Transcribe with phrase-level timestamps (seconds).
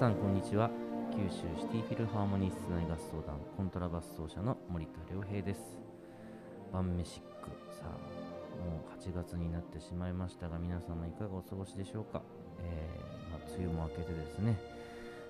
[0.00, 0.70] さんこんにちは。
[1.12, 5.60] 九州シティフィルハーモニー室内合奏団コントラバス奏者の森田良平です。
[6.72, 7.88] 晩飯ックさあ
[8.64, 12.22] もう8月になってしまいましたが皆様いかがお過ごしでしょうか、
[12.64, 14.56] えーまあ、梅雨も明けてですね、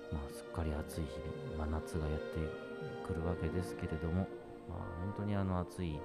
[0.09, 2.39] まあ、すっかり暑い日々、まあ、夏がやって
[3.05, 4.23] くるわけですけれども、
[4.69, 5.99] まあ、本当にあの暑い、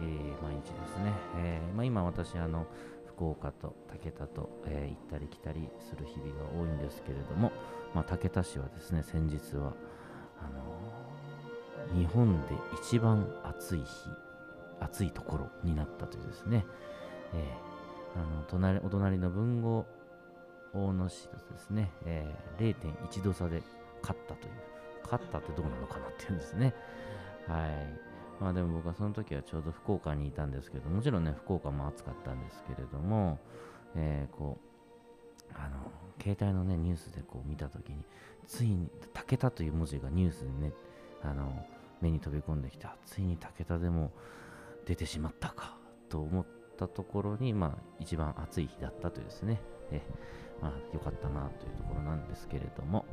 [0.00, 2.66] えー毎日ですね、えーま、今私あの
[3.06, 7.50] 福岡と武田と、え行ったり来たりする日々が多いんですけれども、
[7.94, 9.72] まあ、武田市はですね先日は
[10.40, 10.48] あ
[11.94, 12.48] の日本で
[12.82, 13.86] 一番暑い日
[14.80, 16.64] 暑いところになったというですね、
[17.34, 17.68] えー
[18.16, 19.86] あの隣お隣の豊後
[20.72, 23.62] 大野市とですね、えー0.1度差で
[24.00, 24.52] 勝ったという
[25.04, 26.74] 勝ったってどうなのかなっていうんですね。
[27.46, 28.42] はい。
[28.42, 33.38] まあでも僕はその時はちょうど福岡にいたんですけどもちろんね福岡も暑かったんですけれども、
[33.94, 34.58] えーこ
[35.50, 38.04] うあの携帯のねニュースでこう見た時に
[38.46, 40.72] ついに武田という文字がニュースにね
[41.22, 41.66] あの
[42.00, 44.12] 目に飛び込んできてあついに武田でも
[44.86, 45.76] 出てしまったか
[46.08, 49.60] と思ったところにまあ一番暑い日だったというですね
[49.90, 50.02] え
[50.62, 53.04] まあ良かったなというところなんですけれども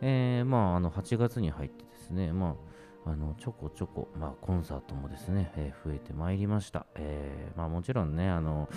[0.00, 2.74] えまああの8月に入ってですねまあ
[3.06, 6.86] あのちょこちょこ、まあ、コンサートもですね、え増えてまいりました。
[6.94, 8.68] えまあ、もちろんね、あの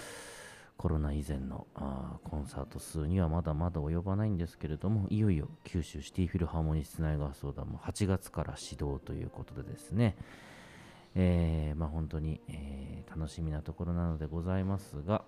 [0.77, 10.15] コロナ以前のあコンサート数にはまだまだ及ばないんですけれども、いよいよ九州シティフィルハーモニー室内合奏団も8月から始動ということでですね、
[11.15, 15.23] えーまあ、本当に、えー楽しみなところなのでございますが、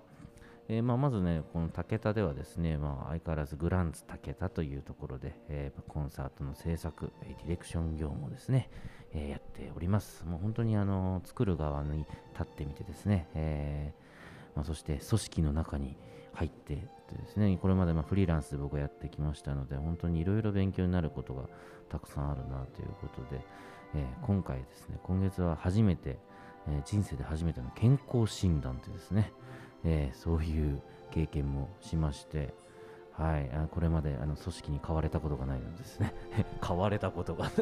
[0.67, 8.69] えーまあ、まずね、この武田ではですね、まあ、相変わらずグランツ武田というところで、えーコンサートの制作、ディレクション業務をですね、
[9.13, 10.23] えーやっております。
[10.25, 14.08] もう本当にあの作る側に立ってみてですね、えー
[14.59, 15.95] まあ、そして組織の中に
[16.33, 21.43] 入ってですね、これまでまフリーランスで僕はやってきましたので、本当にいろいろ勉強になることが
[21.87, 23.41] たくさんあるなということで、
[23.95, 26.19] えー今回ですね、今月は初めて、
[26.67, 29.31] えー人生で初めての健康診断というですね、
[29.85, 30.81] えーそういう
[31.11, 32.53] 経験もしまして、
[33.13, 36.13] はい、あこれまであの組織に買われたことがないのですね、
[36.59, 37.49] 買われたことが。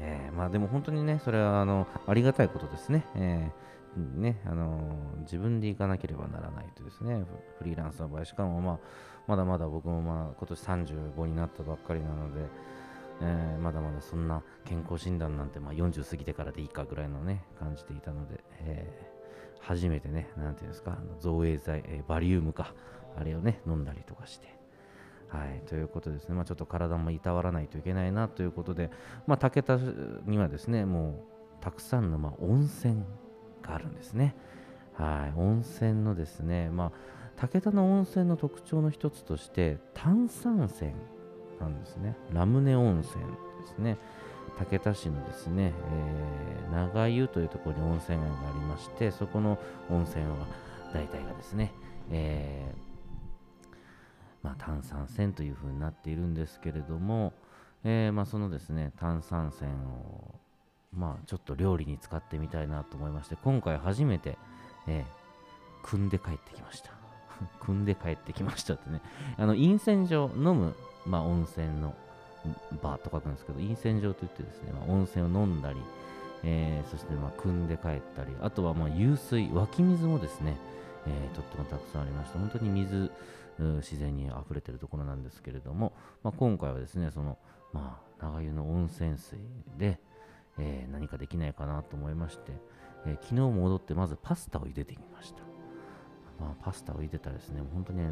[0.00, 3.06] えまあでも本当にね、それはあのありがたいことですね。
[3.14, 7.22] えーねあのー自分で行かなければならないとですね、
[7.58, 8.78] フリーランスの場合、しかも、まあ、
[9.26, 12.40] まだまだ僕も、まあ、今年35になったばっかりなので、
[13.20, 19.18] えーまだまだそんな健康診断なんて、まあ、40過ぎてからでいいかぐらいのね、感じていたので、えー
[19.60, 22.72] 初めてね、なんていうんですか、造影剤、えーバリウムか、
[23.16, 24.56] あれをね、飲んだりとかして、
[25.28, 28.90] はい、ということですね、まあ、ちょっと体もいたわらないといけないなということで、
[29.26, 29.76] まあ、武田
[30.26, 31.26] にはですね、も
[31.60, 33.04] うたくさんのま温泉
[33.62, 34.34] があるんですね。
[34.94, 36.92] はい、温泉のですね、まあ、
[37.36, 40.92] 武田の温泉の特徴の一つとして、炭酸泉
[41.60, 42.16] なんですね。
[42.32, 43.96] ラムネ温泉ですね。
[44.58, 49.58] 武田市のですね、えー長湯というところに温泉街がありまして、そこの
[49.90, 50.46] 温泉は
[50.92, 51.72] 大体がですね、
[52.10, 52.88] えー
[54.42, 57.32] まあ、炭酸泉というふうになっているんですけれども、
[57.84, 60.34] えーまあ、そのですね炭酸泉を、
[60.96, 64.38] まあ、ちょっと料理に使ってみたいなと思いまして今回初めて、
[64.86, 65.18] えー
[65.84, 66.90] 汲んで帰ってきました。
[67.64, 69.00] 汲んで帰ってきましたってね。
[69.38, 70.74] あの陰泉場飲む、
[71.06, 71.94] まあ、温泉の
[72.82, 75.80] バーと書くんですけど陰泉場といってですね、まあ、温泉を飲んだり、
[76.42, 80.56] えーそしてまあ汲んで帰ったりあとはまあ湧水湧き水もですね、
[81.06, 83.10] えーとってもたくさんありまして本当に水
[83.58, 87.38] 自然に溢れてるところなんですけれども、まあ、今回はですねその、
[87.72, 89.38] まあ、長湯の温泉水
[89.76, 90.00] で、
[90.58, 92.52] えー何かできないかなと思いまして、
[93.06, 95.40] えー昨日戻ってまずパスタを茹でてみました、
[96.40, 98.02] まあ、パスタを茹でたらですね本当に、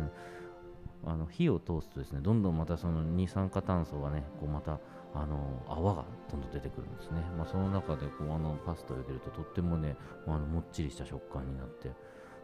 [1.04, 4.80] あの火を通すとですねどんどんまたその二酸化炭素がねこうまた
[5.14, 11.90] あの泡がどんどん出てくるんですね、まあ、その中でこうあのパスタを茹でるととってもねあのもっちりした食感になって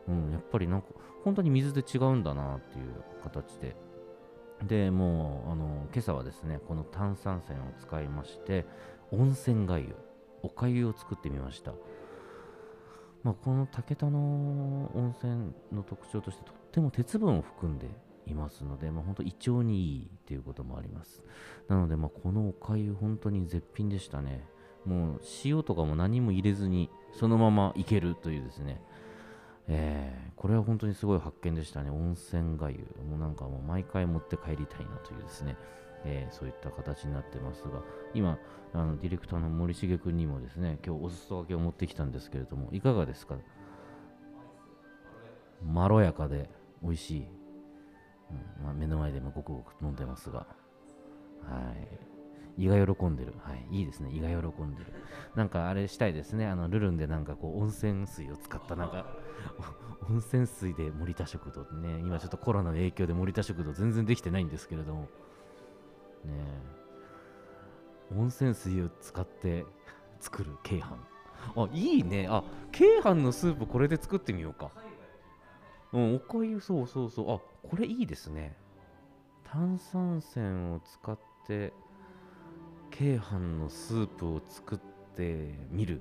[0.08, 0.88] うん、やっぱりなんか
[1.24, 2.86] 本当に水で違うんだなっていう
[3.22, 3.76] 形で。
[4.66, 8.64] でもうあの今朝はですねこの炭酸泉を使いまして
[9.12, 9.94] 温泉がゆ
[10.42, 11.72] おかゆを作ってみました、
[13.22, 17.88] まあ、この武田の温泉の特徴としてとっても鉄分を含んで
[18.26, 21.22] いますので、まあ、本当胃腸にいいということもあります。
[21.68, 24.44] なので、まあ、このおかゆ本当に絶品でしたね。
[24.84, 28.80] もう塩とかも何も入れずにそのままいけるというですね。
[29.68, 31.90] えーこれは本当にすごい発見でしたね。
[31.90, 32.78] 温泉がゆ。
[33.08, 35.56] もうなんかもう毎回持って帰りたいなというですね、
[36.04, 37.82] えーそういった形になってますが、
[38.14, 38.38] 今、
[38.74, 43.36] あのディレクターの森重君にもですね、今日お裾分けを持ってきたんですけれども、いかがですか？
[45.64, 46.50] まろやかで
[46.82, 47.26] 美味しい。
[48.30, 50.38] うんまあ、目の前でもごくごく飲んでますが、
[51.42, 51.74] は
[52.58, 52.64] い。
[52.64, 53.34] 胃が喜んでる。
[53.42, 53.66] はい。
[53.70, 54.10] いいですね。
[54.12, 54.92] 胃が喜んでる。
[55.34, 56.46] なんかあれしたいですね。
[56.46, 59.06] あの、ルルンでなんかこう、温泉水を使ったなんか、
[60.10, 65.08] 温泉水で森田食堂ってね、今ちょっとコロナの影響で森田食堂全然できてないんですけれども、
[68.16, 69.64] 温泉水を使って
[70.20, 70.96] 作る京阪。
[71.56, 72.28] あ、いいね。
[72.30, 74.70] あ、京阪のスープこれで作ってみようか。
[75.92, 77.32] うん、おかゆ、そうそうそう。
[77.32, 78.56] あ、これいいですね。
[79.44, 81.72] 炭酸泉を使って、
[82.90, 84.78] 京阪のスープを作っ
[85.16, 86.00] てみる。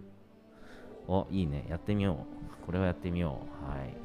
[1.09, 1.65] あ、いいね。
[1.69, 2.25] やってみよ
[2.61, 2.65] う。
[2.65, 3.69] これはやってみよう。
[3.69, 3.95] はい。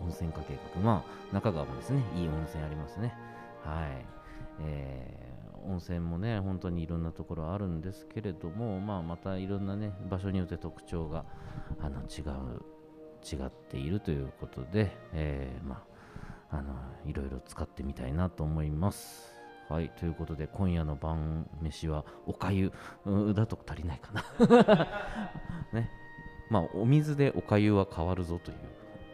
[0.00, 0.80] 温泉化計画。
[0.80, 3.14] まあ、中川もですね、いい温泉ありますね。
[3.64, 4.17] はい。
[4.60, 5.28] えー
[5.68, 11.24] 温泉もね、本当にいろんなところあるんですけれども、まあ、またいろんなね、場所によって特徴が
[11.80, 12.62] あの違う、
[13.22, 15.84] 違っているということで、えーま
[16.50, 16.74] あ、あの、
[17.06, 19.34] いろいろ使ってみたいなと思います。
[19.68, 22.72] はい、ということで、今夜の晩飯はおかゆ
[23.34, 24.88] だと足りないかな。
[25.78, 25.90] ね。
[26.50, 28.56] まあ、お水でおかゆは変わるぞという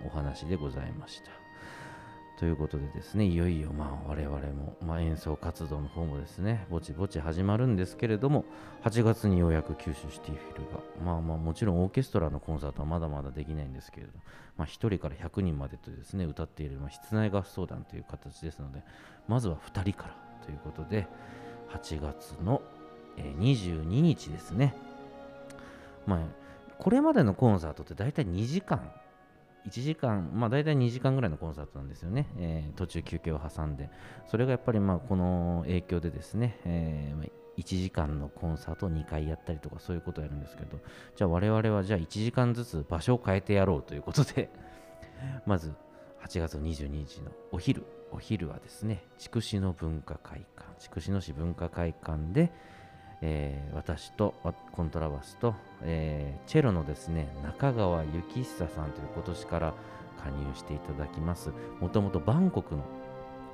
[0.06, 1.43] お話でございました。
[2.38, 8.44] ということでですね、いよいよまあ我々も、まあ、演奏活動の方もですね、ぼちぼち始まるんですけれども、
[8.82, 14.12] 8月にようやく九州シティフィルが、まあまあもちろんオーケストラのコンサートはまだまだできないんですけれど、
[14.56, 18.82] まあ、1人から100人までとですね、歌っている、ま、室内合奏団という形ですので、
[19.28, 21.06] まずは2人からということで、
[21.70, 22.62] 8月の、
[23.16, 24.74] 22日ですね、
[26.06, 26.18] まあ、
[26.78, 28.90] これまでのコンサートって大体2時間
[29.66, 33.90] 1時間、まあ大体2時間ぐらいのコンサートなんですよね、えー途中休憩を挟んで、
[34.26, 40.78] それがやっぱりまあこの影響でですね、えー1時間のコンサートを2回やったりとかそういうことをやるんですけど、
[41.14, 44.50] じゃあ我々はじゃあ1時間ずつ場所を変えてやろうということで、
[45.46, 45.72] まず
[46.22, 52.50] 8月22日のお昼、お昼はですね、筑紫野文化会館、筑紫野市文化会館で、
[53.26, 54.34] えー私と
[54.72, 59.74] コントラバスと、えーチェロのですね中川幸久さんという今年から
[60.22, 61.50] 加入していただきます。
[61.80, 62.84] もともとバンコクの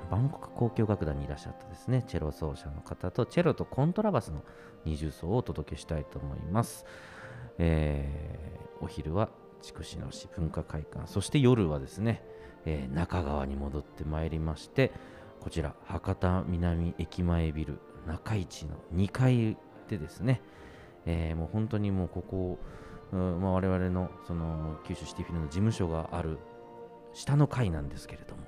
[0.09, 4.43] バンコク交響楽団にいらっしゃったですねチェロ奏者の方とチェロとコントラバスの
[4.83, 6.85] 二重奏をお届けしたいと思います、
[7.57, 9.29] えーお昼は
[9.61, 12.23] 筑紫野市文化会館そして夜はですね、
[12.65, 14.91] え中川に戻ってまいりまして
[15.39, 17.77] こちら博多南駅前ビル
[18.07, 19.57] 中市の2階
[19.89, 20.41] でですね、
[21.05, 22.59] えーもう本当にもうここ、
[23.11, 26.37] うんまあ、我々のその九州シティフィルの事務所がある
[27.13, 28.43] 下の階なんですけれども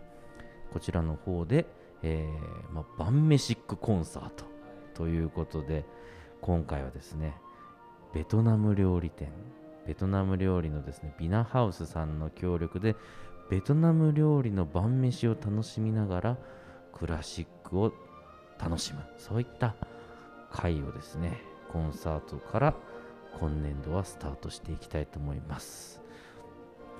[0.72, 1.66] こちらの方で、
[2.02, 4.46] えーまあ、晩飯ックコンサート
[4.94, 5.86] ということで
[6.42, 7.36] 今回はですね
[8.14, 9.30] ベトナム料理店
[9.86, 12.96] ベトナム料理のですねビナハウスさんの協力で
[13.50, 16.38] ベトナム料理の晩飯を楽しみながら
[16.94, 17.94] クラシックを
[18.63, 19.75] 楽しむそういった
[20.51, 22.75] 会をですねコンサートから
[23.39, 26.01] 今年度はスタートしていきたいと思います。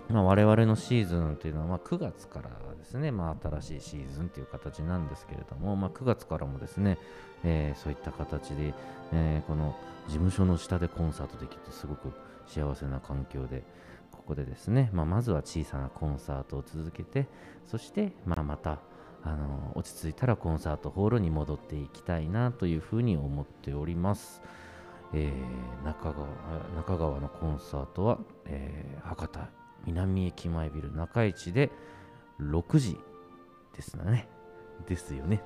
[0.10, 6.98] まあ、我々のシーズンというのは、ま、9月からですね、まあ、新しいシーズンという形なんですけれども、まあ、9月からもですね、
[7.44, 8.74] えーそういった形で、
[9.14, 9.76] えーこの
[10.08, 12.12] 事務所の下でコンサートできてすごく
[12.46, 13.64] 幸せな環境で、
[14.12, 17.28] ここでですね、ま、まずは小さなコンサートを続けて、
[17.66, 18.80] そして、まあ、また、
[19.26, 24.42] あの落ち着いたらコンサートホールに戻っていきたいなというふうに思っております。
[25.14, 26.28] えー中川
[26.76, 29.50] 中川のコンサートは、えー博多
[29.86, 31.70] 南駅前ビル中市で
[32.40, 32.98] 6時
[33.76, 34.28] ですね。
[34.88, 35.42] ですよね。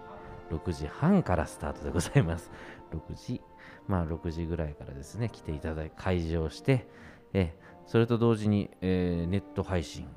[0.51, 2.49] 6時半からスタートでございます。
[2.91, 3.41] 6時、
[3.87, 6.87] まあ6時ぐらいからですね、来ていただいて、会場して、
[7.33, 7.53] え
[7.85, 10.07] それと同時に、えーネット配信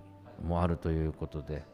[0.43, 1.65] もあるということで、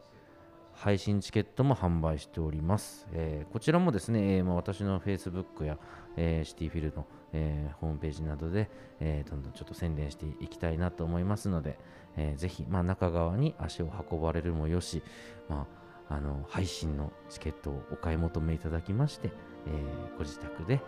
[0.77, 3.07] 配信チケットも販売しております。
[3.11, 5.77] えーこちらもですね、えーまあ私の Facebook や、
[6.15, 8.69] えーシティフィルの、えホームページなどで、
[8.99, 11.79] えどんどんちょっと宣伝していきたいなと思いますので、
[12.15, 15.01] えーぜひ、まあ、中川に足を運ばれるもよし、
[15.49, 15.67] ま
[16.09, 19.29] あ、あの配信のチケットをお買い求めいただきまして、
[19.65, 19.71] え
[20.15, 20.79] ご自宅で、え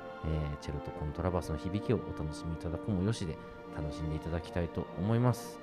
[0.61, 3.35] チェロとコントラバスの響きをお楽しみいただくもよしで
[3.75, 5.59] 楽しんでいただきたいと思います。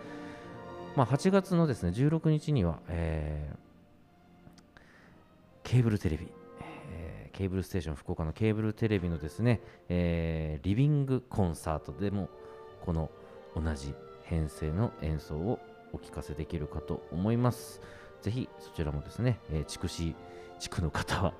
[0.96, 3.65] まあ、8月のですね16日には、えー
[5.66, 6.28] ケーブルテレビ、
[6.92, 12.30] えーケーブルステーション福岡のケーブルテレビのですね、えーリビングコンサートでも
[12.84, 13.10] この
[13.56, 13.92] 同じ
[14.22, 15.58] 編成の演奏を
[15.92, 17.80] お聞かせできるかと思います。
[18.22, 20.14] ぜひそちらもですね、えー、筑紫
[20.60, 21.34] 地区の方は、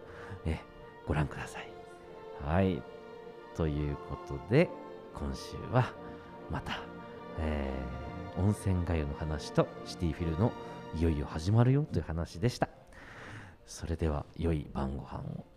[0.45, 0.59] え
[1.07, 1.71] ご覧ください。
[2.45, 2.83] はい。
[3.55, 4.69] ということで、
[5.15, 5.93] 今週は
[6.51, 6.81] また、
[7.39, 10.53] えー温泉がゆの話とシティフィルの
[10.95, 12.76] いよいよ始まるよという話でした。
[13.67, 15.56] それでは良い晩ご飯を。